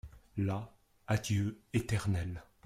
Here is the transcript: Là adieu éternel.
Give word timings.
Là 0.37 0.73
adieu 1.05 1.61
éternel. 1.73 2.41